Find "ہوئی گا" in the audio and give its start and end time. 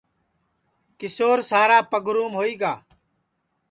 2.39-2.73